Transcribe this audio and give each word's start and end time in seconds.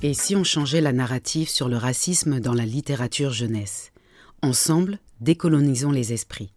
Et 0.00 0.14
si 0.14 0.36
on 0.36 0.44
changeait 0.44 0.80
la 0.80 0.92
narrative 0.92 1.48
sur 1.48 1.68
le 1.68 1.76
racisme 1.76 2.38
dans 2.38 2.54
la 2.54 2.64
littérature 2.64 3.32
jeunesse? 3.32 3.90
Ensemble, 4.42 5.00
décolonisons 5.20 5.90
les 5.90 6.12
esprits. 6.12 6.52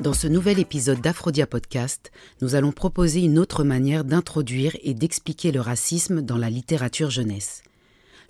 Dans 0.00 0.12
ce 0.12 0.28
nouvel 0.28 0.60
épisode 0.60 1.00
d'Aphrodia 1.00 1.48
Podcast, 1.48 2.12
nous 2.40 2.54
allons 2.54 2.70
proposer 2.70 3.20
une 3.20 3.40
autre 3.40 3.64
manière 3.64 4.04
d'introduire 4.04 4.76
et 4.84 4.94
d'expliquer 4.94 5.50
le 5.50 5.60
racisme 5.60 6.22
dans 6.22 6.38
la 6.38 6.50
littérature 6.50 7.10
jeunesse. 7.10 7.64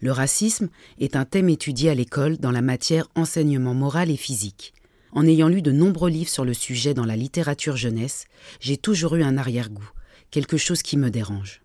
Le 0.00 0.11
racisme 0.11 0.70
est 0.98 1.14
un 1.14 1.26
thème 1.26 1.50
étudié 1.50 1.90
à 1.90 1.94
l'école 1.94 2.39
dans 2.39 2.50
la 2.50 2.62
matière 2.62 3.07
enseignement 3.14 3.75
moral 3.75 4.11
et 4.11 4.16
physique. 4.16 4.72
En 5.12 5.26
ayant 5.26 5.48
lu 5.48 5.61
de 5.61 5.72
nombreux 5.72 6.08
livres 6.08 6.30
sur 6.30 6.46
le 6.46 6.54
sujet 6.54 6.94
dans 6.94 7.04
la 7.04 7.16
littérature 7.16 7.76
jeunesse, 7.76 8.25
j'ai 8.61 8.79
toujours 8.79 9.16
eu 9.16 9.22
un 9.22 9.36
arrière-goût, 9.36 9.90
quelque 10.30 10.57
chose 10.57 10.80
qui 10.80 10.96
me 10.96 11.11
dérange. 11.11 11.61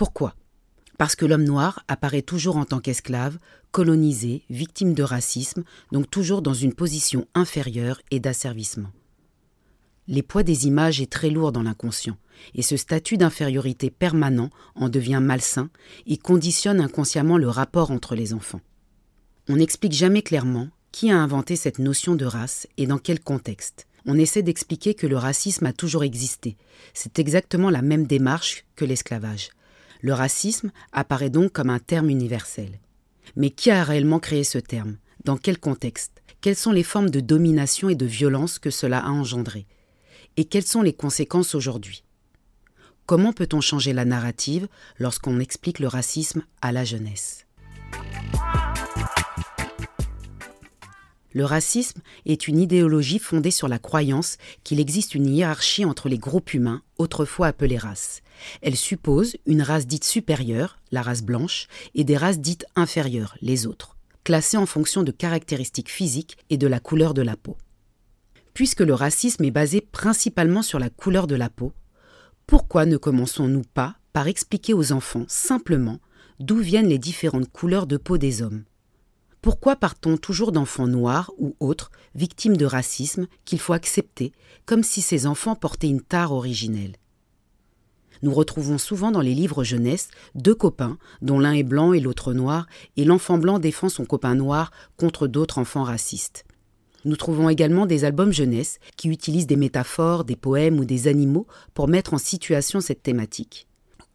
Pourquoi? 0.00 0.34
Parce 0.96 1.14
que 1.14 1.26
l'homme 1.26 1.44
noir 1.44 1.84
apparaît 1.86 2.22
toujours 2.22 2.56
en 2.56 2.64
tant 2.64 2.80
qu'esclave, 2.80 3.36
colonisé, 3.70 4.44
victime 4.48 4.94
de 4.94 5.02
racisme, 5.02 5.62
donc 5.92 6.08
toujours 6.08 6.40
dans 6.40 6.54
une 6.54 6.72
position 6.72 7.28
inférieure 7.34 8.00
et 8.10 8.18
d'asservissement. 8.18 8.92
Les 10.08 10.22
poids 10.22 10.42
des 10.42 10.66
images 10.66 11.02
est 11.02 11.12
très 11.12 11.28
lourd 11.28 11.52
dans 11.52 11.62
l'inconscient, 11.62 12.16
et 12.54 12.62
ce 12.62 12.78
statut 12.78 13.18
d'infériorité 13.18 13.90
permanent 13.90 14.48
en 14.74 14.88
devient 14.88 15.20
malsain 15.20 15.68
et 16.06 16.16
conditionne 16.16 16.80
inconsciemment 16.80 17.36
le 17.36 17.50
rapport 17.50 17.90
entre 17.90 18.14
les 18.14 18.32
enfants. 18.32 18.62
On 19.50 19.56
n'explique 19.56 19.92
jamais 19.92 20.22
clairement 20.22 20.70
qui 20.92 21.10
a 21.10 21.18
inventé 21.18 21.56
cette 21.56 21.78
notion 21.78 22.14
de 22.14 22.24
race 22.24 22.66
et 22.78 22.86
dans 22.86 22.96
quel 22.96 23.20
contexte. 23.20 23.86
On 24.06 24.16
essaie 24.16 24.42
d'expliquer 24.42 24.94
que 24.94 25.06
le 25.06 25.18
racisme 25.18 25.66
a 25.66 25.74
toujours 25.74 26.04
existé. 26.04 26.56
C'est 26.94 27.18
exactement 27.18 27.68
la 27.68 27.82
même 27.82 28.06
démarche 28.06 28.64
que 28.76 28.86
l'esclavage. 28.86 29.50
Le 30.02 30.12
racisme 30.12 30.70
apparaît 30.92 31.30
donc 31.30 31.52
comme 31.52 31.70
un 31.70 31.78
terme 31.78 32.10
universel. 32.10 32.80
Mais 33.36 33.50
qui 33.50 33.70
a 33.70 33.84
réellement 33.84 34.18
créé 34.18 34.44
ce 34.44 34.58
terme? 34.58 34.96
Dans 35.24 35.36
quel 35.36 35.58
contexte? 35.58 36.22
Quelles 36.40 36.56
sont 36.56 36.72
les 36.72 36.82
formes 36.82 37.10
de 37.10 37.20
domination 37.20 37.90
et 37.90 37.94
de 37.94 38.06
violence 38.06 38.58
que 38.58 38.70
cela 38.70 38.98
a 38.98 39.10
engendré 39.10 39.66
Et 40.36 40.46
quelles 40.46 40.66
sont 40.66 40.82
les 40.82 40.94
conséquences 40.94 41.54
aujourd'hui? 41.54 42.02
Comment 43.04 43.32
peut-on 43.32 43.60
changer 43.60 43.92
la 43.92 44.04
narrative 44.04 44.68
lorsqu'on 44.98 45.40
explique 45.40 45.80
le 45.80 45.88
racisme 45.88 46.44
à 46.62 46.72
la 46.72 46.84
jeunesse? 46.84 47.46
Le 51.32 51.44
racisme 51.44 52.00
est 52.26 52.48
une 52.48 52.58
idéologie 52.58 53.20
fondée 53.20 53.52
sur 53.52 53.68
la 53.68 53.78
croyance 53.78 54.36
qu'il 54.64 54.80
existe 54.80 55.14
une 55.14 55.26
hiérarchie 55.26 55.84
entre 55.84 56.08
les 56.08 56.18
groupes 56.18 56.54
humains, 56.54 56.82
autrefois 56.98 57.46
appelés 57.46 57.78
races. 57.78 58.22
Elle 58.62 58.76
suppose 58.76 59.36
une 59.46 59.62
race 59.62 59.86
dite 59.86 60.04
supérieure, 60.04 60.78
la 60.90 61.02
race 61.02 61.22
blanche, 61.22 61.68
et 61.94 62.02
des 62.02 62.16
races 62.16 62.40
dites 62.40 62.66
inférieures, 62.74 63.36
les 63.42 63.66
autres, 63.66 63.96
classées 64.24 64.56
en 64.56 64.66
fonction 64.66 65.04
de 65.04 65.12
caractéristiques 65.12 65.90
physiques 65.90 66.36
et 66.50 66.56
de 66.56 66.66
la 66.66 66.80
couleur 66.80 67.14
de 67.14 67.22
la 67.22 67.36
peau. 67.36 67.56
Puisque 68.52 68.80
le 68.80 68.94
racisme 68.94 69.44
est 69.44 69.52
basé 69.52 69.80
principalement 69.80 70.62
sur 70.62 70.80
la 70.80 70.90
couleur 70.90 71.28
de 71.28 71.36
la 71.36 71.48
peau, 71.48 71.72
pourquoi 72.48 72.86
ne 72.86 72.96
commençons-nous 72.96 73.62
pas 73.62 73.94
par 74.12 74.26
expliquer 74.26 74.74
aux 74.74 74.90
enfants 74.90 75.26
simplement 75.28 76.00
d'où 76.40 76.58
viennent 76.58 76.88
les 76.88 76.98
différentes 76.98 77.52
couleurs 77.52 77.86
de 77.86 77.96
peau 77.96 78.18
des 78.18 78.42
hommes? 78.42 78.64
Pourquoi 79.42 79.74
partons 79.74 80.18
toujours 80.18 80.52
d'enfants 80.52 80.86
noirs 80.86 81.32
ou 81.38 81.56
autres, 81.60 81.90
victimes 82.14 82.58
de 82.58 82.66
racisme, 82.66 83.26
qu'il 83.46 83.58
faut 83.58 83.72
accepter, 83.72 84.32
comme 84.66 84.82
si 84.82 85.00
ces 85.00 85.26
enfants 85.26 85.54
portaient 85.54 85.88
une 85.88 86.02
tare 86.02 86.32
originelle? 86.32 86.96
Nous 88.22 88.34
retrouvons 88.34 88.76
souvent 88.76 89.10
dans 89.10 89.22
les 89.22 89.32
livres 89.32 89.64
jeunesse 89.64 90.10
deux 90.34 90.54
copains, 90.54 90.98
dont 91.22 91.38
l'un 91.38 91.52
est 91.52 91.62
blanc 91.62 91.94
et 91.94 92.00
l'autre 92.00 92.34
noir, 92.34 92.66
et 92.98 93.06
l'enfant 93.06 93.38
blanc 93.38 93.58
défend 93.58 93.88
son 93.88 94.04
copain 94.04 94.34
noir 94.34 94.72
contre 94.98 95.26
d'autres 95.26 95.56
enfants 95.56 95.84
racistes. 95.84 96.44
Nous 97.06 97.16
trouvons 97.16 97.48
également 97.48 97.86
des 97.86 98.04
albums 98.04 98.32
jeunesse 98.32 98.78
qui 98.98 99.08
utilisent 99.08 99.46
des 99.46 99.56
métaphores, 99.56 100.24
des 100.24 100.36
poèmes 100.36 100.78
ou 100.78 100.84
des 100.84 101.08
animaux 101.08 101.46
pour 101.72 101.88
mettre 101.88 102.12
en 102.12 102.18
situation 102.18 102.82
cette 102.82 103.02
thématique 103.02 103.69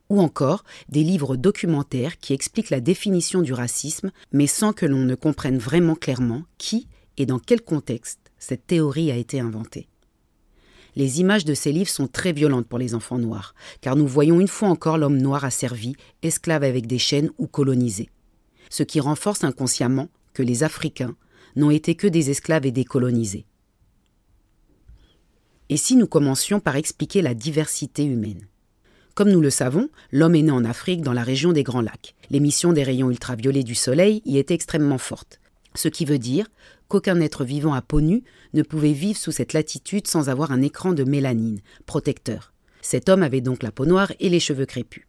ou 0.09 0.21
encore 0.21 0.63
des 0.89 1.03
livres 1.03 1.35
documentaires 1.35 2.17
qui 2.19 2.33
expliquent 2.33 2.69
la 2.69 2.81
définition 2.81 3.41
du 3.41 3.53
racisme, 3.53 4.11
mais 4.31 4.47
sans 4.47 4.73
que 4.73 4.85
l'on 4.85 5.03
ne 5.03 5.15
comprenne 5.15 5.57
vraiment 5.57 5.95
clairement 5.95 6.43
qui 6.57 6.87
et 7.17 7.25
dans 7.25 7.39
quel 7.39 7.61
contexte 7.61 8.31
cette 8.37 8.67
théorie 8.67 9.11
a 9.11 9.15
été 9.15 9.39
inventée. 9.39 9.87
Les 10.95 11.19
images 11.19 11.45
de 11.45 11.53
ces 11.53 11.71
livres 11.71 11.89
sont 11.89 12.07
très 12.07 12.31
violentes 12.31 12.67
pour 12.67 12.79
les 12.79 12.95
enfants 12.95 13.17
noirs, 13.17 13.53
car 13.81 13.95
nous 13.95 14.07
voyons 14.07 14.39
une 14.39 14.47
fois 14.47 14.69
encore 14.69 14.97
l'homme 14.97 15.17
noir 15.17 15.43
asservi, 15.43 15.95
esclave 16.21 16.63
avec 16.63 16.87
des 16.87 16.99
chaînes 16.99 17.31
ou 17.37 17.47
colonisé, 17.47 18.09
ce 18.69 18.83
qui 18.83 19.01
renforce 19.01 19.43
inconsciemment 19.43 20.07
que 20.33 20.43
les 20.43 20.63
Africains 20.63 21.15
n'ont 21.55 21.71
été 21.71 21.95
que 21.95 22.07
des 22.07 22.29
esclaves 22.29 22.65
et 22.65 22.71
des 22.71 22.85
colonisés. 22.85 23.45
Et 25.67 25.77
si 25.77 25.95
nous 25.95 26.07
commencions 26.07 26.59
par 26.59 26.75
expliquer 26.75 27.21
la 27.21 27.33
diversité 27.33 28.05
humaine? 28.05 28.47
Comme 29.15 29.31
nous 29.31 29.39
le 29.39 29.49
savons, 29.49 29.87
l'homme 30.11 30.35
est 30.35 30.41
né 30.41 30.51
en 30.51 30.65
Afrique 30.65 31.01
dans 31.01 31.13
la 31.13 31.23
région 31.23 31.53
des 31.53 31.63
Grands 31.63 31.81
Lacs. 31.81 32.15
L'émission 32.29 32.73
des 32.73 32.83
rayons 32.83 33.09
ultraviolets 33.09 33.63
du 33.63 33.73
Soleil 33.73 34.21
y 34.25 34.37
est 34.37 34.51
extrêmement 34.51 34.97
forte. 34.97 35.39
Ce 35.73 35.87
qui 35.87 36.03
veut 36.03 36.19
dire 36.19 36.47
qu'aucun 36.89 37.21
être 37.21 37.45
vivant 37.45 37.73
à 37.73 37.81
peau 37.81 38.01
nue 38.01 38.23
ne 38.53 38.61
pouvait 38.61 38.91
vivre 38.91 39.17
sous 39.17 39.31
cette 39.31 39.53
latitude 39.53 40.07
sans 40.07 40.27
avoir 40.27 40.51
un 40.51 40.61
écran 40.61 40.91
de 40.91 41.05
mélanine, 41.05 41.61
protecteur. 41.85 42.53
Cet 42.81 43.07
homme 43.07 43.23
avait 43.23 43.39
donc 43.39 43.63
la 43.63 43.71
peau 43.71 43.85
noire 43.85 44.11
et 44.19 44.27
les 44.27 44.41
cheveux 44.41 44.65
crépus. 44.65 45.07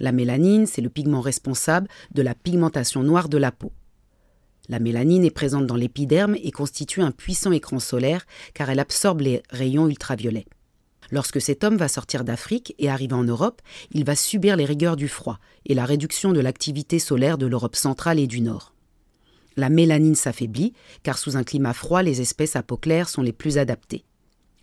La 0.00 0.12
mélanine, 0.12 0.66
c'est 0.66 0.80
le 0.80 0.88
pigment 0.88 1.20
responsable 1.20 1.88
de 2.14 2.22
la 2.22 2.34
pigmentation 2.34 3.02
noire 3.02 3.28
de 3.28 3.36
la 3.36 3.52
peau. 3.52 3.70
La 4.70 4.78
mélanine 4.78 5.26
est 5.26 5.30
présente 5.30 5.66
dans 5.66 5.76
l'épiderme 5.76 6.36
et 6.42 6.52
constitue 6.52 7.02
un 7.02 7.10
puissant 7.10 7.52
écran 7.52 7.80
solaire 7.80 8.26
car 8.54 8.70
elle 8.70 8.80
absorbe 8.80 9.20
les 9.20 9.42
rayons 9.50 9.88
ultraviolets. 9.88 10.46
Lorsque 11.10 11.40
cet 11.40 11.64
homme 11.64 11.76
va 11.76 11.88
sortir 11.88 12.24
d'Afrique 12.24 12.74
et 12.78 12.88
arriver 12.88 13.14
en 13.14 13.24
Europe, 13.24 13.62
il 13.92 14.04
va 14.04 14.16
subir 14.16 14.56
les 14.56 14.64
rigueurs 14.64 14.96
du 14.96 15.08
froid 15.08 15.38
et 15.64 15.74
la 15.74 15.84
réduction 15.84 16.32
de 16.32 16.40
l'activité 16.40 16.98
solaire 16.98 17.38
de 17.38 17.46
l'Europe 17.46 17.76
centrale 17.76 18.18
et 18.18 18.26
du 18.26 18.40
Nord. 18.40 18.72
La 19.56 19.70
mélanine 19.70 20.14
s'affaiblit, 20.14 20.74
car 21.02 21.16
sous 21.16 21.36
un 21.36 21.44
climat 21.44 21.72
froid, 21.72 22.02
les 22.02 22.20
espèces 22.20 22.56
à 22.56 22.62
peau 22.62 22.76
claire 22.76 23.08
sont 23.08 23.22
les 23.22 23.32
plus 23.32 23.56
adaptées. 23.56 24.04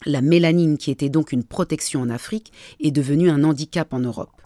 La 0.06 0.22
mélanine, 0.22 0.78
qui 0.78 0.92
était 0.92 1.10
donc 1.10 1.32
une 1.32 1.44
protection 1.44 2.02
en 2.02 2.10
Afrique, 2.10 2.52
est 2.80 2.92
devenue 2.92 3.30
un 3.30 3.44
handicap 3.44 3.94
en 3.94 4.00
Europe. 4.00 4.42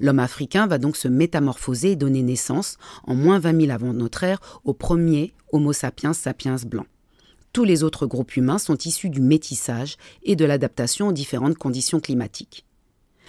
L'homme 0.00 0.18
africain 0.18 0.66
va 0.66 0.78
donc 0.78 0.96
se 0.96 1.08
métamorphoser 1.08 1.92
et 1.92 1.96
donner 1.96 2.22
naissance, 2.22 2.78
en 3.04 3.14
moins 3.14 3.38
20 3.38 3.60
000 3.66 3.72
avant 3.72 3.92
notre 3.92 4.24
ère, 4.24 4.40
au 4.64 4.72
premier 4.72 5.34
Homo 5.52 5.74
sapiens 5.74 6.14
sapiens 6.14 6.56
blanc. 6.66 6.86
Tous 7.52 7.64
les 7.64 7.82
autres 7.82 8.06
groupes 8.06 8.36
humains 8.36 8.58
sont 8.58 8.76
issus 8.76 9.10
du 9.10 9.20
métissage 9.20 9.96
et 10.22 10.36
de 10.36 10.44
l'adaptation 10.44 11.08
aux 11.08 11.12
différentes 11.12 11.58
conditions 11.58 11.98
climatiques. 11.98 12.64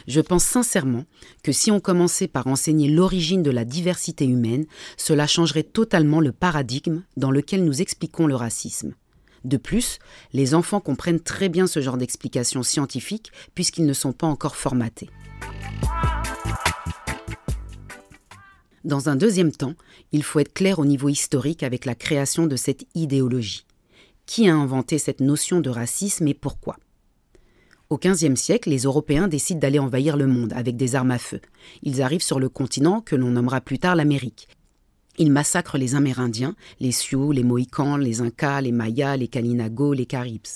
Je 0.08 0.22
pense 0.22 0.44
sincèrement 0.44 1.06
que 1.44 1.52
si 1.52 1.72
on 1.72 1.80
commençait 1.80 2.28
par 2.28 2.46
enseigner 2.46 2.88
l'origine 2.88 3.42
de 3.42 3.50
la 3.50 3.66
diversité 3.66 4.26
humaine, 4.26 4.66
cela 4.96 5.26
changerait 5.26 5.64
totalement 5.64 6.20
le 6.20 6.32
paradigme 6.32 7.02
dans 7.18 7.32
lequel 7.32 7.64
nous 7.64 7.82
expliquons 7.82 8.28
le 8.28 8.36
racisme. 8.36 8.94
De 9.44 9.58
plus, 9.58 9.98
les 10.34 10.54
enfants 10.54 10.82
comprennent 10.82 11.20
très 11.20 11.50
bien 11.50 11.66
ce 11.66 11.82
genre 11.82 11.98
d'explication 11.98 12.62
scientifique 12.62 13.32
puisqu'ils 13.56 13.88
ne 13.88 13.94
sont 13.94 14.14
pas 14.14 14.28
encore 14.28 14.56
formatés. 14.56 15.10
Dans 18.84 19.10
un 19.10 19.16
deuxième 19.16 19.52
temps, 19.52 19.74
il 20.12 20.24
faut 20.24 20.40
être 20.40 20.54
clair 20.54 20.78
au 20.78 20.86
niveau 20.86 21.10
historique 21.10 21.64
avec 21.64 21.86
la 21.86 21.96
création 21.96 22.46
de 22.46 22.56
cette 22.56 22.86
idéologie. 22.94 23.66
Qui 24.34 24.48
a 24.48 24.56
inventé 24.56 24.98
cette 24.98 25.20
notion 25.20 25.60
de 25.60 25.70
racisme 25.70 26.26
et 26.26 26.34
pourquoi? 26.34 26.78
Au 27.90 27.98
XVe 27.98 28.38
siècle, 28.38 28.70
les 28.70 28.84
Européens 28.84 29.28
décident 29.28 29.60
d'aller 29.60 29.78
envahir 29.78 30.16
le 30.16 30.26
monde 30.26 30.54
avec 30.54 30.78
des 30.78 30.96
armes 30.96 31.12
à 31.12 31.18
feu. 31.18 31.42
Ils 31.84 32.02
arrivent 32.02 32.22
sur 32.22 32.40
le 32.40 32.48
continent 32.48 33.02
que 33.02 33.18
l'on 33.18 33.32
nommera 33.32 33.60
plus 33.60 33.78
tard 33.78 33.98
l'Amérique. 33.98 34.48
Ils 35.18 35.34
massacrent 35.34 35.78
les 35.78 35.96
Amérindiens, 35.96 36.56
les 36.80 36.94
Sioux, 36.94 37.34
les 37.34 37.44
Mohicans, 37.44 37.98
les 37.98 38.22
Incas, 38.22 38.62
les 38.62 38.72
Mayas, 38.72 39.18
les 39.18 39.28
Kalinagos, 39.28 39.92
les 39.92 40.06
Caribes. 40.06 40.48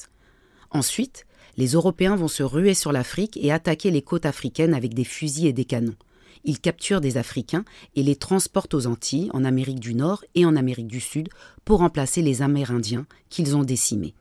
Ensuite, 0.71 1.25
les 1.57 1.73
Européens 1.73 2.15
vont 2.15 2.29
se 2.29 2.43
ruer 2.43 2.75
sur 2.75 2.93
l'Afrique 2.93 3.35
et 3.35 3.51
attaquer 3.51 3.91
les 3.91 4.01
côtes 4.01 4.25
africaines 4.25 4.73
avec 4.73 4.93
des 4.93 5.03
fusils 5.03 5.47
et 5.47 5.51
des 5.51 5.65
canons. 5.65 5.97
Ils 6.45 6.59
capturent 6.59 7.01
des 7.01 7.17
Africains 7.17 7.65
et 7.95 8.03
les 8.03 8.15
transportent 8.15 8.75
aux 8.75 8.85
Antilles, 8.85 9.31
en 9.33 9.43
Amérique 9.43 9.79
du 9.79 9.95
Nord 9.95 10.23
et 10.35 10.45
en 10.45 10.55
Amérique 10.55 10.87
du 10.87 10.99
Sud, 10.99 11.29
pour 11.65 11.79
remplacer 11.79 12.21
les 12.21 12.43
Amérindiens 12.43 13.07
qu'ils 13.29 13.57
ont 13.57 13.63
décimés. 13.63 14.13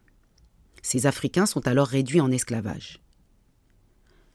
Ces 0.83 1.07
Africains 1.07 1.47
sont 1.47 1.69
alors 1.69 1.87
réduits 1.87 2.23
en 2.23 2.31
esclavage. 2.31 3.01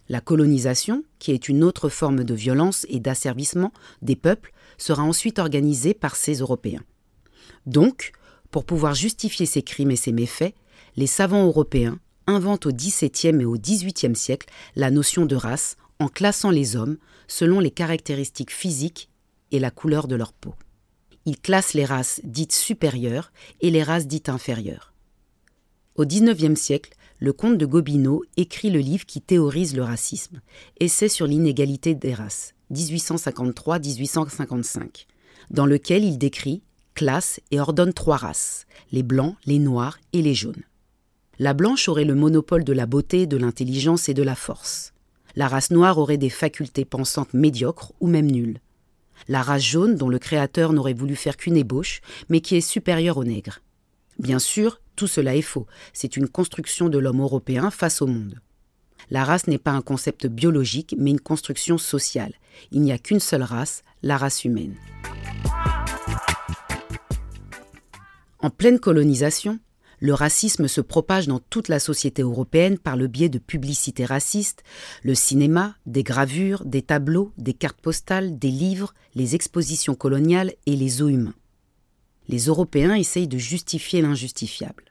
La 0.07 0.21
colonisation, 0.21 1.03
qui 1.18 1.31
est 1.31 1.50
une 1.50 1.63
autre 1.63 1.89
forme 1.89 2.24
de 2.24 2.33
violence 2.33 2.86
et 2.89 3.00
d'asservissement 3.00 3.71
des 4.01 4.15
peuples, 4.15 4.53
sera 4.77 5.03
ensuite 5.03 5.39
organisée 5.39 5.94
par 5.95 6.15
ces 6.15 6.36
Européens. 6.36 6.83
Donc, 7.65 8.12
pour 8.51 8.65
pouvoir 8.65 8.94
justifier 8.94 9.45
ces 9.45 9.62
crimes 9.62 9.91
et 9.91 9.95
ces 9.95 10.12
méfaits, 10.12 10.56
les 10.95 11.07
savants 11.07 11.45
européens 11.45 12.00
inventent 12.27 12.68
au 12.68 12.71
XVIIe 12.71 13.41
et 13.41 13.45
au 13.45 13.57
XVIIIe 13.57 14.15
siècle 14.15 14.47
la 14.75 14.91
notion 14.91 15.25
de 15.25 15.36
race 15.36 15.75
en 16.00 16.07
classant 16.07 16.50
les 16.50 16.75
hommes 16.75 16.98
selon 17.28 17.60
les 17.60 17.69
caractéristiques 17.72 18.51
physiques 18.51 19.10
et 19.51 19.60
la 19.60 19.72
couleur 19.72 20.07
de 20.07 20.16
leur 20.16 20.34
peau. 20.34 20.56
Il 21.25 21.40
classe 21.40 21.74
les 21.74 21.86
races 21.86 22.22
dites 22.24 22.54
supérieures 22.54 23.31
et 23.62 23.69
les 23.69 23.84
races 23.84 24.07
dites 24.07 24.30
inférieures. 24.30 24.94
Au 25.96 26.06
XIXe 26.06 26.60
siècle, 26.60 26.94
le 27.19 27.34
comte 27.34 27.57
de 27.57 27.66
Gobineau 27.66 28.24
écrit 28.38 28.69
le 28.69 28.80
livre 28.80 29.06
qui 29.06 29.19
théorise 29.19 29.75
le 29.75 29.84
racisme, 29.84 30.40
Essai 30.80 31.10
sur 31.10 31.28
l'inégalité 31.28 31.94
des 31.94 32.13
races, 32.13 32.54
1853-1855, 32.74 35.07
dans 35.51 35.66
lequel 35.66 36.06
il 36.06 36.18
décrit, 36.18 36.62
classe 36.94 37.42
et 37.51 37.60
ordonne 37.60 37.92
trois 37.92 38.16
races, 38.16 38.66
les 38.94 39.04
blancs, 39.04 39.36
les 39.46 39.60
noirs 39.60 40.00
et 40.13 40.22
les 40.22 40.34
jaunes. 40.34 40.63
La 41.38 41.54
blanche 41.54 41.90
aurait 41.90 42.06
le 42.06 42.16
monopole 42.16 42.63
de 42.63 42.74
la 42.74 42.86
beauté, 42.86 43.28
de 43.28 43.38
l'intelligence 43.38 44.07
et 44.07 44.13
de 44.13 44.24
la 44.24 44.36
force. 44.36 44.94
La 45.39 45.47
race 45.47 45.71
noire 45.71 45.97
aurait 46.00 46.18
des 46.18 46.30
facultés 46.30 46.83
pensantes 46.83 47.33
médiocres 47.33 47.94
ou 48.01 48.07
même 48.07 48.30
nulles. 48.30 48.59
La 49.30 49.41
race 49.41 49.63
jaune, 49.63 49.95
dont 49.95 50.09
le 50.09 50.19
créateur 50.19 50.74
n'aurait 50.74 50.94
voulu 50.94 51.15
faire 51.15 51.38
qu'une 51.38 51.56
ébauche, 51.56 52.01
mais 52.27 52.41
qui 52.41 52.57
est 52.57 52.59
supérieure 52.59 53.15
aux 53.15 53.24
nègres. 53.24 53.62
Bien 54.18 54.38
sûr, 54.38 54.81
tout 54.97 55.07
cela 55.07 55.38
est 55.38 55.41
faux. 55.41 55.65
C'est 55.94 56.18
une 56.18 56.27
construction 56.27 56.89
de 56.89 56.97
l'homme 56.97 57.21
européen 57.21 57.71
face 57.71 58.01
au 58.01 58.07
monde. 58.07 58.41
La 59.12 59.24
race 59.24 59.47
n'est 59.47 59.57
pas 59.57 59.71
un 59.71 59.81
concept 59.81 60.27
biologique, 60.27 60.94
mais 61.00 61.12
une 61.12 61.21
construction 61.21 61.77
sociale. 61.77 62.33
Il 62.74 62.81
n'y 62.81 62.91
a 62.91 62.97
qu'une 62.97 63.21
seule 63.21 63.44
race, 63.44 63.83
la 64.03 64.18
race 64.18 64.44
humaine. 64.44 64.75
En 68.39 68.50
pleine 68.50 68.81
colonisation, 68.81 69.57
le 70.00 70.13
racisme 70.13 70.68
se 70.68 70.81
propage 70.81 71.28
dans 71.28 71.40
toute 71.40 71.68
la 71.68 71.80
société 71.80 72.22
européenne 72.22 72.78
par 72.78 72.96
le 72.96 73.07
biais 73.07 73.30
de 73.30 73.40
publicités 73.40 74.06
racistes, 74.06 74.63
le 75.04 75.16
cinéma, 75.16 75.75
des 75.86 76.04
gravures, 76.04 76.63
des 76.66 76.81
tableaux, 76.81 77.34
des 77.38 77.54
cartes 77.54 77.81
postales, 77.81 78.38
des 78.40 78.51
livres, 78.51 78.94
les 79.16 79.36
expositions 79.36 79.96
coloniales 79.96 80.54
et 80.66 80.75
les 80.75 81.01
eaux 81.01 81.10
humains. 81.10 81.36
Les 82.28 82.46
Européens 82.46 82.96
essayent 82.96 83.28
de 83.28 83.38
justifier 83.38 84.01
l'injustifiable. 84.01 84.88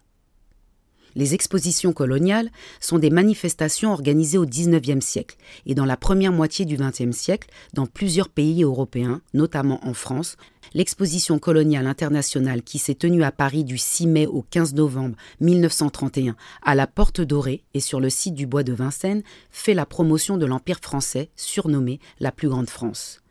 Les 1.19 1.35
expositions 1.35 1.93
coloniales 1.93 2.49
sont 2.79 3.00
des 3.00 3.11
manifestations 3.11 3.93
organisées 3.93 4.38
au 4.38 4.47
XIXe 4.47 5.05
siècle 5.05 5.37
et 5.67 5.75
dans 5.75 5.85
la 5.85 5.97
première 5.97 6.31
moitié 6.31 6.65
du 6.65 6.76
XXe 6.76 7.11
siècle 7.11 7.50
dans 7.75 7.87
plusieurs 7.87 8.29
pays 8.29 8.62
européens, 8.62 9.20
notamment 9.35 9.85
en 9.85 9.94
France. 9.94 10.37
L'exposition 10.75 11.41
coloniale 11.41 11.88
internationale 11.88 12.62
qui 12.62 12.79
s'est 12.79 12.94
tenue 12.94 13.25
à 13.25 13.32
Paris 13.32 13.65
du 13.65 13.79
6 13.79 14.06
mai 14.06 14.26
au 14.29 14.43
15 14.49 14.75
novembre 14.75 15.17
1931 15.41 16.37
à 16.62 16.76
la 16.76 16.87
Porte 16.87 17.20
Dorée 17.20 17.65
et 17.75 17.81
sur 17.81 17.99
le 17.99 18.11
site 18.11 18.37
du 18.37 18.47
Bois 18.47 18.62
de 18.62 18.73
Vincennes 18.73 19.25
fait 19.50 19.75
la 19.75 19.87
promotion 19.87 20.37
de 20.37 20.47
l'Empire 20.47 20.79
français, 20.81 21.31
surnommé 21.35 21.99
la 22.20 22.31
plus 22.31 22.49
grande 22.49 22.70
France. 22.70 23.23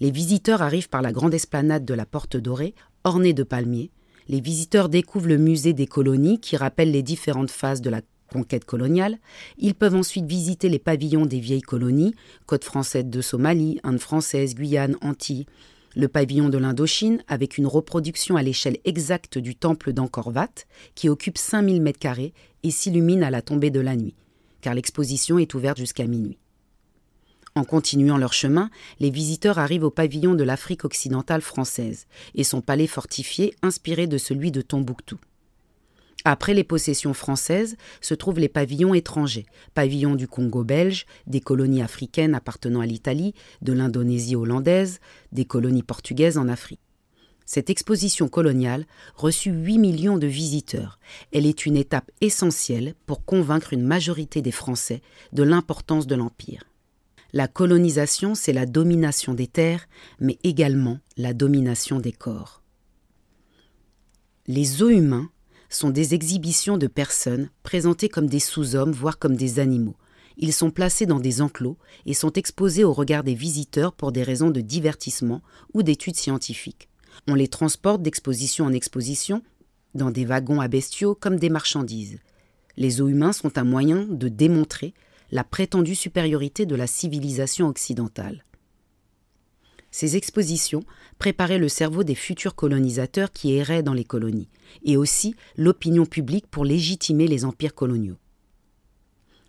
Les 0.00 0.10
visiteurs 0.10 0.62
arrivent 0.62 0.88
par 0.88 1.00
la 1.00 1.12
grande 1.12 1.32
esplanade 1.32 1.84
de 1.84 1.94
la 1.94 2.06
Porte 2.06 2.36
Dorée, 2.36 2.74
ornée 3.04 3.34
de 3.34 3.44
palmiers, 3.44 3.92
les 4.28 4.40
visiteurs 4.40 4.88
découvrent 4.88 5.28
le 5.28 5.38
musée 5.38 5.72
des 5.72 5.86
colonies 5.86 6.40
qui 6.40 6.56
rappelle 6.56 6.90
les 6.90 7.02
différentes 7.02 7.50
phases 7.50 7.80
de 7.80 7.90
la 7.90 8.02
conquête 8.32 8.64
coloniale. 8.64 9.18
Ils 9.58 9.74
peuvent 9.74 9.94
ensuite 9.94 10.26
visiter 10.26 10.68
les 10.68 10.78
pavillons 10.78 11.26
des 11.26 11.40
vieilles 11.40 11.62
colonies, 11.62 12.14
côte 12.46 12.64
française 12.64 13.06
de 13.06 13.20
Somalie, 13.20 13.80
Inde 13.82 14.00
française, 14.00 14.54
Guyane, 14.54 14.96
Antilles, 15.00 15.46
le 15.94 16.08
pavillon 16.08 16.48
de 16.48 16.58
l'Indochine 16.58 17.22
avec 17.26 17.56
une 17.56 17.66
reproduction 17.66 18.36
à 18.36 18.42
l'échelle 18.42 18.78
exacte 18.84 19.38
du 19.38 19.54
temple 19.54 19.92
d'Angkor 19.92 20.32
qui 20.94 21.08
occupe 21.08 21.38
5000 21.38 21.82
m2 21.82 22.32
et 22.62 22.70
s'illumine 22.70 23.22
à 23.22 23.30
la 23.30 23.42
tombée 23.42 23.70
de 23.70 23.80
la 23.80 23.96
nuit, 23.96 24.14
car 24.60 24.74
l'exposition 24.74 25.38
est 25.38 25.54
ouverte 25.54 25.78
jusqu'à 25.78 26.06
minuit. 26.06 26.36
En 27.56 27.64
continuant 27.64 28.18
leur 28.18 28.34
chemin, 28.34 28.68
les 29.00 29.08
visiteurs 29.08 29.58
arrivent 29.58 29.84
au 29.84 29.90
pavillon 29.90 30.34
de 30.34 30.44
l'Afrique 30.44 30.84
occidentale 30.84 31.40
française 31.40 32.06
et 32.34 32.44
son 32.44 32.60
palais 32.60 32.86
fortifié 32.86 33.54
inspiré 33.62 34.06
de 34.06 34.18
celui 34.18 34.50
de 34.50 34.60
Tombouctou. 34.60 35.18
Après 36.26 36.52
les 36.52 36.64
possessions 36.64 37.14
françaises 37.14 37.78
se 38.02 38.12
trouvent 38.12 38.40
les 38.40 38.50
pavillons 38.50 38.92
étrangers, 38.92 39.46
pavillons 39.72 40.16
du 40.16 40.28
Congo 40.28 40.64
belge, 40.64 41.06
des 41.26 41.40
colonies 41.40 41.80
africaines 41.80 42.34
appartenant 42.34 42.80
à 42.80 42.86
l'Italie, 42.86 43.32
de 43.62 43.72
l'Indonésie 43.72 44.36
hollandaise, 44.36 45.00
des 45.32 45.46
colonies 45.46 45.82
portugaises 45.82 46.36
en 46.36 46.48
Afrique. 46.48 46.80
Cette 47.46 47.70
exposition 47.70 48.28
coloniale 48.28 48.84
reçut 49.14 49.52
8 49.52 49.78
millions 49.78 50.18
de 50.18 50.26
visiteurs. 50.26 50.98
Elle 51.32 51.46
est 51.46 51.64
une 51.64 51.78
étape 51.78 52.10
essentielle 52.20 52.94
pour 53.06 53.24
convaincre 53.24 53.72
une 53.72 53.86
majorité 53.86 54.42
des 54.42 54.52
Français 54.52 55.00
de 55.32 55.42
l'importance 55.42 56.06
de 56.06 56.16
l'Empire. 56.16 56.64
La 57.36 57.48
colonisation, 57.48 58.34
c'est 58.34 58.54
la 58.54 58.64
domination 58.64 59.34
des 59.34 59.46
terres, 59.46 59.90
mais 60.20 60.38
également 60.42 61.00
la 61.18 61.34
domination 61.34 62.00
des 62.00 62.10
corps. 62.10 62.62
Les 64.46 64.64
zoos 64.64 64.88
humains 64.88 65.28
sont 65.68 65.90
des 65.90 66.14
exhibitions 66.14 66.78
de 66.78 66.86
personnes 66.86 67.50
présentées 67.62 68.08
comme 68.08 68.26
des 68.26 68.40
sous-hommes, 68.40 68.92
voire 68.92 69.18
comme 69.18 69.36
des 69.36 69.58
animaux. 69.58 69.96
Ils 70.38 70.54
sont 70.54 70.70
placés 70.70 71.04
dans 71.04 71.20
des 71.20 71.42
enclos 71.42 71.76
et 72.06 72.14
sont 72.14 72.32
exposés 72.32 72.84
au 72.84 72.94
regard 72.94 73.22
des 73.22 73.34
visiteurs 73.34 73.92
pour 73.92 74.12
des 74.12 74.22
raisons 74.22 74.48
de 74.48 74.62
divertissement 74.62 75.42
ou 75.74 75.82
d'études 75.82 76.16
scientifiques. 76.16 76.88
On 77.28 77.34
les 77.34 77.48
transporte 77.48 78.00
d'exposition 78.00 78.64
en 78.64 78.72
exposition, 78.72 79.42
dans 79.94 80.10
des 80.10 80.24
wagons 80.24 80.62
à 80.62 80.68
bestiaux 80.68 81.14
comme 81.14 81.36
des 81.36 81.50
marchandises. 81.50 82.18
Les 82.78 82.92
zoos 82.92 83.08
humains 83.08 83.34
sont 83.34 83.58
un 83.58 83.64
moyen 83.64 84.06
de 84.08 84.28
démontrer 84.28 84.94
la 85.30 85.44
prétendue 85.44 85.94
supériorité 85.94 86.66
de 86.66 86.74
la 86.74 86.86
civilisation 86.86 87.68
occidentale. 87.68 88.44
Ces 89.90 90.16
expositions 90.16 90.84
préparaient 91.18 91.58
le 91.58 91.68
cerveau 91.68 92.04
des 92.04 92.14
futurs 92.14 92.54
colonisateurs 92.54 93.32
qui 93.32 93.54
erraient 93.54 93.82
dans 93.82 93.94
les 93.94 94.04
colonies, 94.04 94.50
et 94.84 94.96
aussi 94.96 95.34
l'opinion 95.56 96.04
publique 96.04 96.46
pour 96.48 96.64
légitimer 96.64 97.26
les 97.26 97.44
empires 97.44 97.74
coloniaux. 97.74 98.18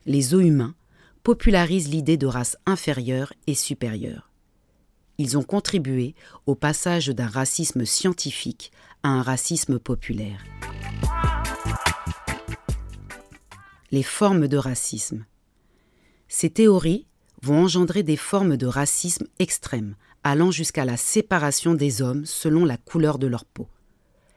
Les 0.06 0.34
eaux 0.34 0.40
humains 0.40 0.76
popularisent 1.24 1.90
l'idée 1.90 2.16
de 2.16 2.28
race 2.28 2.56
inférieure 2.66 3.34
et 3.48 3.56
supérieure. 3.56 4.32
Ils 5.18 5.38
ont 5.38 5.44
contribué 5.44 6.16
au 6.46 6.56
passage 6.56 7.08
d'un 7.08 7.28
racisme 7.28 7.84
scientifique 7.86 8.72
à 9.04 9.10
un 9.10 9.22
racisme 9.22 9.80
populaire. 9.80 10.44
Les 13.92 14.04
formes 14.04 14.48
de 14.48 14.58
racisme. 14.58 15.26
Ces 16.28 16.50
théories 16.50 17.08
vont 17.42 17.64
engendrer 17.64 18.04
des 18.04 18.18
formes 18.18 18.58
de 18.58 18.68
racisme 18.68 19.28
extrêmes, 19.40 19.96
allant 20.24 20.52
jusqu'à 20.52 20.86
la 20.86 20.98
séparation 20.98 21.74
des 21.74 22.02
hommes 22.02 22.26
selon 22.26 22.66
la 22.66 22.78
couleur 22.78 23.20
de 23.20 23.28
leur 23.28 23.46
peau. 23.46 23.68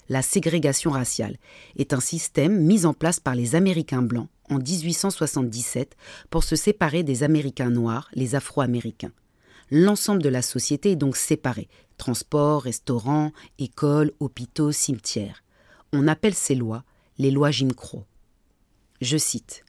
La 0.09 0.23
ségrégation 0.23 0.91
raciale 0.91 1.37
est 1.77 1.93
un 1.93 2.01
système 2.01 2.61
mis 2.61 2.85
en 2.85 2.95
place 2.95 3.21
par 3.21 3.35
les 3.35 3.55
Américains 3.55 4.03
blancs 4.03 4.29
en 4.49 4.59
1877 4.59 5.97
pour 6.31 6.43
se 6.43 6.57
séparer 6.57 7.03
des 7.03 7.23
Américains 7.23 7.71
noirs, 7.71 8.09
les 8.15 8.35
Afro-Américains. 8.35 9.13
L'ensemble 9.71 10.23
de 10.23 10.29
la 10.29 10.43
société 10.43 10.93
est 10.93 10.97
donc 10.97 11.17
séparé 11.17 11.69
transport, 11.97 12.63
restaurants, 12.63 13.31
écoles, 13.59 14.13
hôpitaux, 14.21 14.73
cimetières. 14.73 15.45
On 15.93 16.09
appelle 16.09 16.35
ces 16.35 16.55
lois 16.55 16.83
les 17.19 17.31
lois 17.31 17.51
Jim 17.51 17.69
Crow. 17.77 18.05
Je 19.03 19.19
cite 19.19 19.65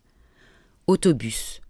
Autobus, 0.87 1.61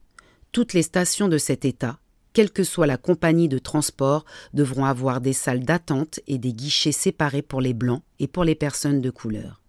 toutes 0.51 0.74
les 0.74 0.84
stations 0.84 1.27
de 1.27 1.38
cet 1.38 1.65
État, 1.65 2.00
quelle 2.34 2.51
que 2.51 2.63
soit 2.63 2.88
la 2.88 2.98
compagnie 2.98 3.50
de 3.50 3.58
transport, 3.58 4.25
devront 4.53 4.86
avoir 4.86 5.22
des 5.22 5.34
salles 5.34 5.63
d'attente 5.63 6.20
et 6.27 6.38
des 6.38 6.53
guichets 6.53 6.91
séparés 6.91 7.41
pour 7.41 7.62
les 7.62 7.74
blancs 7.74 8.03
et 8.20 8.27
pour 8.27 8.43
les 8.43 8.55
personnes 8.55 9.01
de 9.01 9.10
couleur. 9.10 9.62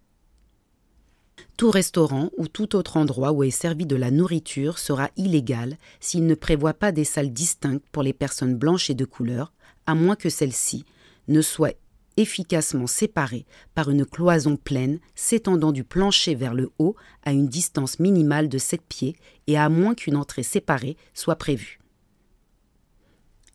Tout 1.56 1.70
restaurant 1.70 2.30
ou 2.36 2.48
tout 2.48 2.76
autre 2.76 2.96
endroit 2.96 3.32
où 3.32 3.44
est 3.44 3.50
servi 3.50 3.86
de 3.86 3.96
la 3.96 4.10
nourriture 4.10 4.78
sera 4.78 5.10
illégal 5.16 5.76
s'il 6.00 6.26
ne 6.26 6.34
prévoit 6.34 6.74
pas 6.74 6.92
des 6.92 7.04
salles 7.04 7.32
distinctes 7.32 7.84
pour 7.92 8.02
les 8.02 8.12
personnes 8.12 8.56
blanches 8.56 8.90
et 8.90 8.94
de 8.94 9.04
couleur, 9.04 9.52
à 9.86 9.94
moins 9.94 10.16
que 10.16 10.30
celles-ci 10.30 10.84
ne 11.28 11.42
soient 11.42 11.74
efficacement 12.16 12.86
séparées 12.86 13.46
par 13.74 13.90
une 13.90 14.04
cloison 14.04 14.56
pleine 14.56 14.98
s'étendant 15.14 15.72
du 15.72 15.84
plancher 15.84 16.34
vers 16.34 16.54
le 16.54 16.70
haut 16.78 16.96
à 17.24 17.32
une 17.32 17.48
distance 17.48 17.98
minimale 17.98 18.48
de 18.48 18.58
7 18.58 18.82
pieds 18.88 19.16
et 19.46 19.58
à 19.58 19.68
moins 19.68 19.94
qu'une 19.94 20.16
entrée 20.16 20.42
séparée 20.42 20.96
soit 21.14 21.36
prévue. 21.36 21.78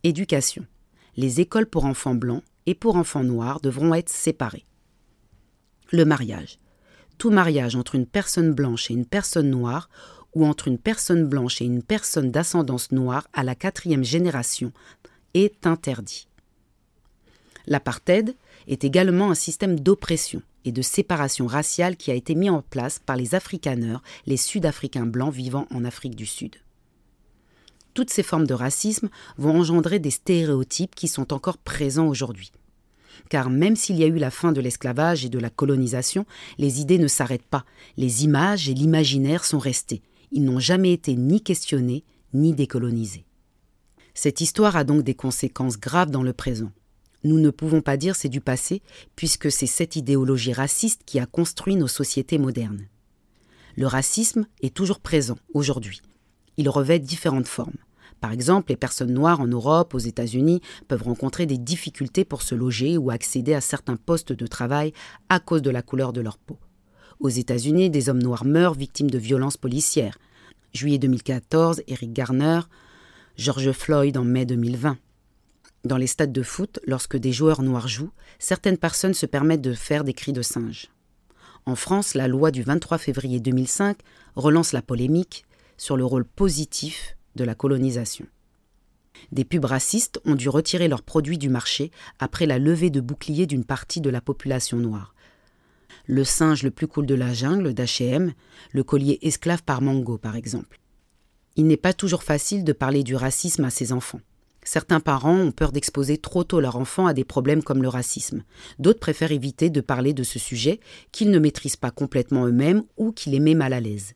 Éducation. 0.04 0.66
Les 1.16 1.40
écoles 1.40 1.66
pour 1.66 1.84
enfants 1.84 2.14
blancs 2.14 2.44
et 2.66 2.74
pour 2.74 2.96
enfants 2.96 3.24
noirs 3.24 3.60
devront 3.60 3.94
être 3.94 4.10
séparées. 4.10 4.66
Le 5.90 6.04
mariage. 6.04 6.58
Tout 7.16 7.30
mariage 7.30 7.74
entre 7.74 7.94
une 7.96 8.06
personne 8.06 8.52
blanche 8.52 8.90
et 8.90 8.94
une 8.94 9.06
personne 9.06 9.50
noire 9.50 9.88
ou 10.34 10.46
entre 10.46 10.68
une 10.68 10.78
personne 10.78 11.26
blanche 11.26 11.60
et 11.60 11.64
une 11.64 11.82
personne 11.82 12.30
d'ascendance 12.30 12.92
noire 12.92 13.26
à 13.32 13.42
la 13.42 13.54
quatrième 13.54 14.04
génération 14.04 14.72
est 15.34 15.66
interdit. 15.66 16.28
L'apartheid 17.66 18.36
est 18.68 18.84
également 18.84 19.30
un 19.30 19.34
système 19.34 19.80
d'oppression 19.80 20.42
et 20.64 20.72
de 20.72 20.82
séparation 20.82 21.46
raciale 21.46 21.96
qui 21.96 22.10
a 22.10 22.14
été 22.14 22.34
mis 22.34 22.50
en 22.50 22.62
place 22.62 23.00
par 23.00 23.16
les 23.16 23.34
Afrikaners, 23.34 23.98
les 24.26 24.36
Sud-Africains 24.36 25.06
blancs 25.06 25.34
vivant 25.34 25.66
en 25.70 25.84
Afrique 25.84 26.14
du 26.14 26.26
Sud. 26.26 26.56
toutes 27.98 28.10
ces 28.10 28.22
formes 28.22 28.46
de 28.46 28.54
racisme 28.54 29.08
vont 29.38 29.58
engendrer 29.58 29.98
des 29.98 30.12
stéréotypes 30.12 30.94
qui 30.94 31.08
sont 31.08 31.32
encore 31.32 31.58
présents 31.58 32.06
aujourd'hui. 32.06 32.52
Car 33.28 33.50
même 33.50 33.74
s'il 33.74 33.96
y 33.96 34.04
a 34.04 34.06
eu 34.06 34.18
la 34.18 34.30
fin 34.30 34.52
de 34.52 34.60
l'esclavage 34.60 35.24
et 35.24 35.28
de 35.28 35.40
la 35.40 35.50
colonisation, 35.50 36.24
les 36.58 36.80
idées 36.80 36.98
ne 36.98 37.08
s'arrêtent 37.08 37.42
pas, 37.42 37.64
les 37.96 38.22
images 38.22 38.68
et 38.68 38.74
l'imaginaire 38.74 39.44
sont 39.44 39.58
restés. 39.58 40.02
Ils 40.30 40.44
n'ont 40.44 40.60
jamais 40.60 40.92
été 40.92 41.16
ni 41.16 41.40
questionnés 41.40 42.04
ni 42.34 42.52
décolonisés. 42.52 43.24
Cette 44.14 44.40
histoire 44.40 44.76
a 44.76 44.84
donc 44.84 45.02
des 45.02 45.14
conséquences 45.14 45.80
graves 45.80 46.12
dans 46.12 46.22
le 46.22 46.32
présent. 46.32 46.70
Nous 47.24 47.40
ne 47.40 47.50
pouvons 47.50 47.80
pas 47.80 47.96
dire 47.96 48.14
c'est 48.14 48.28
du 48.28 48.40
passé, 48.40 48.82
puisque 49.16 49.50
c'est 49.50 49.66
cette 49.66 49.96
idéologie 49.96 50.52
raciste 50.52 51.02
qui 51.04 51.18
a 51.18 51.26
construit 51.26 51.76
nos 51.76 51.88
sociétés 51.88 52.38
modernes. 52.38 52.86
Le 53.76 53.86
racisme 53.86 54.46
est 54.62 54.74
toujours 54.74 55.00
présent 55.00 55.38
aujourd'hui. 55.54 56.00
Il 56.56 56.68
revêt 56.68 56.98
différentes 56.98 57.46
formes. 57.46 57.76
Par 58.20 58.32
exemple, 58.32 58.70
les 58.70 58.76
personnes 58.76 59.12
noires 59.12 59.40
en 59.40 59.46
Europe, 59.46 59.94
aux 59.94 59.98
États-Unis, 59.98 60.60
peuvent 60.88 61.04
rencontrer 61.04 61.46
des 61.46 61.58
difficultés 61.58 62.24
pour 62.24 62.42
se 62.42 62.54
loger 62.54 62.98
ou 62.98 63.10
accéder 63.10 63.54
à 63.54 63.60
certains 63.60 63.96
postes 63.96 64.32
de 64.32 64.46
travail 64.46 64.92
à 65.28 65.38
cause 65.38 65.62
de 65.62 65.70
la 65.70 65.82
couleur 65.82 66.12
de 66.12 66.20
leur 66.20 66.38
peau. 66.38 66.58
Aux 67.20 67.28
États-Unis, 67.28 67.90
des 67.90 68.08
hommes 68.08 68.22
noirs 68.22 68.44
meurent 68.44 68.74
victimes 68.74 69.10
de 69.10 69.18
violences 69.18 69.56
policières. 69.56 70.18
Juillet 70.72 70.98
2014, 70.98 71.82
Eric 71.86 72.12
Garner, 72.12 72.60
George 73.36 73.72
Floyd 73.72 74.16
en 74.16 74.24
mai 74.24 74.46
2020. 74.46 74.98
Dans 75.88 75.96
les 75.96 76.06
stades 76.06 76.32
de 76.32 76.42
foot, 76.42 76.80
lorsque 76.86 77.16
des 77.16 77.32
joueurs 77.32 77.62
noirs 77.62 77.88
jouent, 77.88 78.12
certaines 78.38 78.76
personnes 78.76 79.14
se 79.14 79.24
permettent 79.24 79.62
de 79.62 79.72
faire 79.72 80.04
des 80.04 80.12
cris 80.12 80.34
de 80.34 80.42
singe. 80.42 80.88
En 81.64 81.76
France, 81.76 82.12
la 82.12 82.28
loi 82.28 82.50
du 82.50 82.62
23 82.62 82.98
février 82.98 83.40
2005 83.40 83.96
relance 84.36 84.72
la 84.72 84.82
polémique 84.82 85.46
sur 85.78 85.96
le 85.96 86.04
rôle 86.04 86.26
positif 86.26 87.16
de 87.36 87.44
la 87.44 87.54
colonisation. 87.54 88.26
Des 89.32 89.46
pubs 89.46 89.64
racistes 89.64 90.20
ont 90.26 90.34
dû 90.34 90.50
retirer 90.50 90.88
leurs 90.88 91.00
produits 91.00 91.38
du 91.38 91.48
marché 91.48 91.90
après 92.18 92.44
la 92.44 92.58
levée 92.58 92.90
de 92.90 93.00
boucliers 93.00 93.46
d'une 93.46 93.64
partie 93.64 94.02
de 94.02 94.10
la 94.10 94.20
population 94.20 94.76
noire. 94.76 95.14
Le 96.04 96.22
singe 96.22 96.64
le 96.64 96.70
plus 96.70 96.86
cool 96.86 97.06
de 97.06 97.14
la 97.14 97.32
jungle 97.32 97.72
d'H&M, 97.72 98.34
le 98.72 98.84
collier 98.84 99.20
esclave 99.22 99.62
par 99.62 99.80
Mango 99.80 100.18
par 100.18 100.36
exemple. 100.36 100.80
Il 101.56 101.66
n'est 101.66 101.78
pas 101.78 101.94
toujours 101.94 102.24
facile 102.24 102.62
de 102.62 102.74
parler 102.74 103.04
du 103.04 103.16
racisme 103.16 103.64
à 103.64 103.70
ses 103.70 103.90
enfants. 103.94 104.20
Certains 104.70 105.00
parents 105.00 105.38
ont 105.38 105.50
peur 105.50 105.72
d'exposer 105.72 106.18
trop 106.18 106.44
tôt 106.44 106.60
leur 106.60 106.76
enfant 106.76 107.06
à 107.06 107.14
des 107.14 107.24
problèmes 107.24 107.62
comme 107.62 107.80
le 107.80 107.88
racisme. 107.88 108.44
D'autres 108.78 109.00
préfèrent 109.00 109.32
éviter 109.32 109.70
de 109.70 109.80
parler 109.80 110.12
de 110.12 110.22
ce 110.22 110.38
sujet 110.38 110.78
qu'ils 111.10 111.30
ne 111.30 111.38
maîtrisent 111.38 111.76
pas 111.76 111.90
complètement 111.90 112.44
eux-mêmes 112.44 112.84
ou 112.98 113.10
qui 113.10 113.30
les 113.30 113.40
met 113.40 113.54
mal 113.54 113.72
à 113.72 113.80
l'aise. 113.80 114.12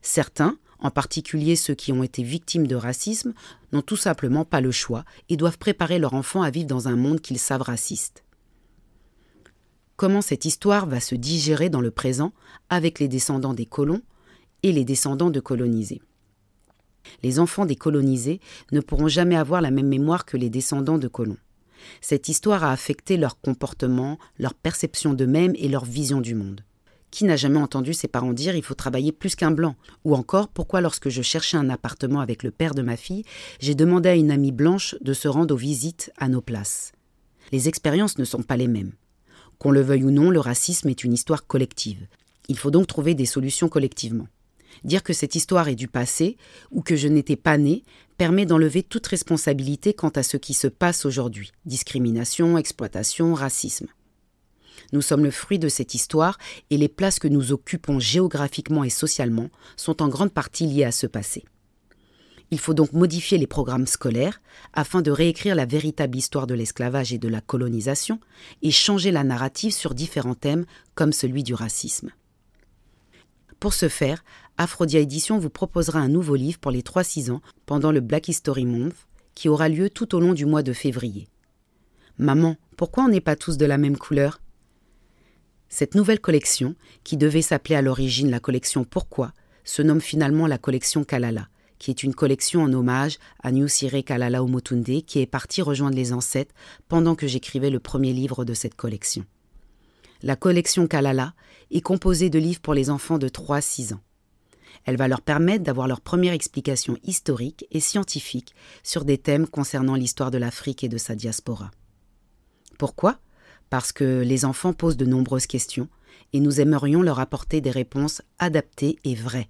Certains 0.00 0.56
en 0.78 0.90
particulier 0.90 1.54
ceux 1.54 1.74
qui 1.74 1.92
ont 1.92 2.02
été 2.02 2.22
victimes 2.22 2.66
de 2.66 2.76
racisme, 2.76 3.34
n'ont 3.72 3.82
tout 3.82 3.98
simplement 3.98 4.46
pas 4.46 4.62
le 4.62 4.70
choix 4.70 5.04
et 5.28 5.36
doivent 5.36 5.58
préparer 5.58 5.98
leur 5.98 6.14
enfant 6.14 6.40
à 6.40 6.48
vivre 6.48 6.68
dans 6.68 6.88
un 6.88 6.96
monde 6.96 7.20
qu'ils 7.20 7.38
savent 7.38 7.60
raciste. 7.60 8.24
Comment 9.96 10.22
cette 10.22 10.46
histoire 10.46 10.86
va 10.86 10.98
se 10.98 11.14
digérer 11.14 11.68
dans 11.68 11.82
le 11.82 11.90
présent 11.90 12.32
avec 12.70 13.00
les 13.00 13.08
descendants 13.08 13.52
des 13.52 13.66
colons 13.66 14.00
et 14.62 14.72
les 14.72 14.86
descendants 14.86 15.28
de 15.28 15.40
colonisés? 15.40 16.00
Les 17.22 17.38
enfants 17.38 17.66
des 17.66 17.76
colonisés 17.76 18.40
ne 18.72 18.80
pourront 18.80 19.08
jamais 19.08 19.36
avoir 19.36 19.60
la 19.60 19.70
même 19.70 19.88
mémoire 19.88 20.24
que 20.24 20.36
les 20.36 20.50
descendants 20.50 20.98
de 20.98 21.08
colons. 21.08 21.36
Cette 22.00 22.28
histoire 22.28 22.64
a 22.64 22.72
affecté 22.72 23.16
leur 23.16 23.40
comportement, 23.40 24.18
leur 24.38 24.54
perception 24.54 25.14
d'eux-mêmes 25.14 25.54
et 25.56 25.68
leur 25.68 25.84
vision 25.84 26.20
du 26.20 26.34
monde. 26.34 26.62
Qui 27.10 27.24
n'a 27.24 27.36
jamais 27.36 27.58
entendu 27.58 27.92
ses 27.92 28.06
parents 28.06 28.32
dire 28.32 28.54
il 28.54 28.62
faut 28.62 28.74
travailler 28.74 29.10
plus 29.10 29.34
qu'un 29.34 29.50
blanc 29.50 29.74
Ou 30.04 30.14
encore, 30.14 30.48
pourquoi 30.48 30.80
lorsque 30.80 31.08
je 31.08 31.22
cherchais 31.22 31.56
un 31.56 31.68
appartement 31.68 32.20
avec 32.20 32.42
le 32.42 32.52
père 32.52 32.74
de 32.74 32.82
ma 32.82 32.96
fille, 32.96 33.24
j'ai 33.58 33.74
demandé 33.74 34.08
à 34.08 34.14
une 34.14 34.30
amie 34.30 34.52
blanche 34.52 34.94
de 35.00 35.12
se 35.12 35.26
rendre 35.26 35.54
aux 35.54 35.58
visites 35.58 36.12
à 36.18 36.28
nos 36.28 36.40
places? 36.40 36.92
Les 37.50 37.68
expériences 37.68 38.18
ne 38.18 38.24
sont 38.24 38.42
pas 38.42 38.56
les 38.56 38.68
mêmes. 38.68 38.92
Qu'on 39.58 39.72
le 39.72 39.80
veuille 39.80 40.04
ou 40.04 40.10
non, 40.10 40.30
le 40.30 40.40
racisme 40.40 40.88
est 40.88 41.02
une 41.02 41.12
histoire 41.12 41.46
collective. 41.46 42.06
Il 42.48 42.56
faut 42.56 42.70
donc 42.70 42.86
trouver 42.86 43.14
des 43.14 43.26
solutions 43.26 43.68
collectivement. 43.68 44.28
Dire 44.84 45.02
que 45.02 45.12
cette 45.12 45.34
histoire 45.34 45.68
est 45.68 45.74
du 45.74 45.88
passé 45.88 46.36
ou 46.70 46.82
que 46.82 46.96
je 46.96 47.08
n'étais 47.08 47.36
pas 47.36 47.58
né 47.58 47.82
permet 48.16 48.46
d'enlever 48.46 48.82
toute 48.82 49.06
responsabilité 49.06 49.94
quant 49.94 50.10
à 50.10 50.22
ce 50.22 50.36
qui 50.36 50.54
se 50.54 50.66
passe 50.66 51.04
aujourd'hui 51.04 51.52
discrimination, 51.64 52.58
exploitation, 52.58 53.34
racisme. 53.34 53.86
Nous 54.92 55.02
sommes 55.02 55.24
le 55.24 55.30
fruit 55.30 55.58
de 55.58 55.68
cette 55.68 55.94
histoire 55.94 56.38
et 56.70 56.76
les 56.76 56.88
places 56.88 57.18
que 57.18 57.28
nous 57.28 57.52
occupons 57.52 57.98
géographiquement 57.98 58.84
et 58.84 58.90
socialement 58.90 59.50
sont 59.76 60.02
en 60.02 60.08
grande 60.08 60.32
partie 60.32 60.66
liées 60.66 60.84
à 60.84 60.92
ce 60.92 61.06
passé. 61.06 61.44
Il 62.50 62.58
faut 62.58 62.74
donc 62.74 62.92
modifier 62.92 63.38
les 63.38 63.46
programmes 63.46 63.86
scolaires 63.86 64.42
afin 64.72 65.02
de 65.02 65.12
réécrire 65.12 65.54
la 65.54 65.66
véritable 65.66 66.18
histoire 66.18 66.48
de 66.48 66.54
l'esclavage 66.54 67.12
et 67.12 67.18
de 67.18 67.28
la 67.28 67.40
colonisation 67.40 68.18
et 68.62 68.72
changer 68.72 69.12
la 69.12 69.22
narrative 69.22 69.72
sur 69.72 69.94
différents 69.94 70.34
thèmes 70.34 70.66
comme 70.94 71.12
celui 71.12 71.44
du 71.44 71.54
racisme. 71.54 72.10
Pour 73.60 73.74
ce 73.74 73.88
faire, 73.88 74.24
Aphrodia 74.62 75.00
Édition 75.00 75.38
vous 75.38 75.48
proposera 75.48 76.00
un 76.00 76.10
nouveau 76.10 76.34
livre 76.34 76.58
pour 76.58 76.70
les 76.70 76.82
3-6 76.82 77.30
ans 77.30 77.40
pendant 77.64 77.92
le 77.92 78.00
Black 78.00 78.28
History 78.28 78.66
Month 78.66 78.92
qui 79.34 79.48
aura 79.48 79.70
lieu 79.70 79.88
tout 79.88 80.14
au 80.14 80.20
long 80.20 80.34
du 80.34 80.44
mois 80.44 80.62
de 80.62 80.74
février. 80.74 81.28
Maman, 82.18 82.56
pourquoi 82.76 83.04
on 83.04 83.08
n'est 83.08 83.22
pas 83.22 83.36
tous 83.36 83.56
de 83.56 83.64
la 83.64 83.78
même 83.78 83.96
couleur? 83.96 84.42
Cette 85.70 85.94
nouvelle 85.94 86.20
collection, 86.20 86.74
qui 87.04 87.16
devait 87.16 87.40
s'appeler 87.40 87.74
à 87.74 87.80
l'origine 87.80 88.30
la 88.30 88.38
collection 88.38 88.84
Pourquoi, 88.84 89.32
se 89.64 89.80
nomme 89.80 90.02
finalement 90.02 90.46
la 90.46 90.58
collection 90.58 91.04
Kalala, 91.04 91.48
qui 91.78 91.90
est 91.90 92.02
une 92.02 92.14
collection 92.14 92.62
en 92.62 92.72
hommage 92.74 93.16
à 93.42 93.52
Nyusire 93.52 94.04
Kalala 94.04 94.44
Omotunde, 94.44 95.06
qui 95.06 95.20
est 95.20 95.26
parti 95.26 95.62
rejoindre 95.62 95.96
les 95.96 96.12
ancêtres 96.12 96.54
pendant 96.86 97.14
que 97.14 97.26
j'écrivais 97.26 97.70
le 97.70 97.80
premier 97.80 98.12
livre 98.12 98.44
de 98.44 98.52
cette 98.52 98.74
collection. 98.74 99.24
La 100.22 100.36
collection 100.36 100.86
Kalala 100.86 101.32
est 101.70 101.80
composée 101.80 102.28
de 102.28 102.38
livres 102.38 102.60
pour 102.60 102.74
les 102.74 102.90
enfants 102.90 103.16
de 103.16 103.30
3 103.30 103.56
à 103.56 103.60
6 103.62 103.94
ans. 103.94 104.00
Elle 104.84 104.96
va 104.96 105.08
leur 105.08 105.20
permettre 105.20 105.64
d'avoir 105.64 105.86
leur 105.86 106.00
première 106.00 106.32
explication 106.32 106.96
historique 107.04 107.66
et 107.70 107.80
scientifique 107.80 108.54
sur 108.82 109.04
des 109.04 109.18
thèmes 109.18 109.46
concernant 109.46 109.94
l'histoire 109.94 110.30
de 110.30 110.38
l'Afrique 110.38 110.84
et 110.84 110.88
de 110.88 110.98
sa 110.98 111.14
diaspora. 111.14 111.70
Pourquoi? 112.78 113.18
Parce 113.68 113.92
que 113.92 114.22
les 114.22 114.44
enfants 114.44 114.72
posent 114.72 114.96
de 114.96 115.06
nombreuses 115.06 115.46
questions 115.46 115.88
et 116.32 116.40
nous 116.40 116.60
aimerions 116.60 117.02
leur 117.02 117.20
apporter 117.20 117.60
des 117.60 117.70
réponses 117.70 118.22
adaptées 118.38 118.96
et 119.04 119.14
vraies. 119.14 119.48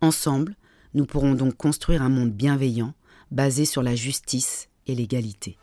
Ensemble, 0.00 0.56
nous 0.94 1.06
pourrons 1.06 1.34
donc 1.34 1.56
construire 1.56 2.02
un 2.02 2.08
monde 2.08 2.32
bienveillant, 2.32 2.94
basé 3.30 3.64
sur 3.64 3.82
la 3.82 3.94
justice 3.94 4.68
et 4.86 4.94
l'égalité. 4.94 5.58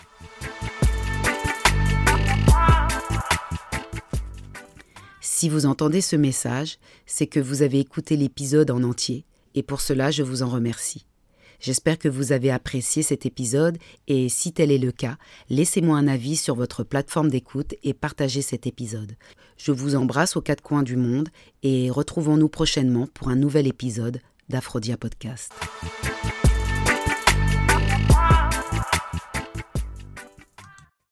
Si 5.25 5.47
vous 5.47 5.65
entendez 5.65 6.01
ce 6.01 6.17
message, 6.17 6.79
c'est 7.05 7.27
que 7.27 7.39
vous 7.39 7.61
avez 7.61 7.79
écouté 7.79 8.17
l'épisode 8.17 8.69
en 8.69 8.83
entier, 8.83 9.23
et 9.55 9.63
pour 9.63 9.79
cela 9.79 10.11
je 10.11 10.21
vous 10.21 10.43
en 10.43 10.49
remercie. 10.49 11.05
J'espère 11.61 11.97
que 11.97 12.09
vous 12.09 12.33
avez 12.33 12.51
apprécié 12.51 13.03
cet 13.03 13.25
épisode 13.25 13.77
et 14.09 14.27
si 14.27 14.51
tel 14.51 14.69
est 14.69 14.77
le 14.77 14.91
cas, 14.91 15.15
laissez-moi 15.49 15.97
un 15.97 16.09
avis 16.09 16.35
sur 16.35 16.55
votre 16.55 16.83
plateforme 16.83 17.29
d'écoute 17.29 17.73
et 17.83 17.93
partagez 17.93 18.41
cet 18.41 18.67
épisode. 18.67 19.13
Je 19.55 19.71
vous 19.71 19.95
embrasse 19.95 20.35
aux 20.35 20.41
quatre 20.41 20.61
coins 20.61 20.83
du 20.83 20.97
monde 20.97 21.29
et 21.63 21.89
retrouvons-nous 21.89 22.49
prochainement 22.49 23.07
pour 23.13 23.29
un 23.29 23.37
nouvel 23.37 23.65
épisode 23.65 24.19
d'Aphrodia 24.49 24.97
Podcast. 24.97 25.53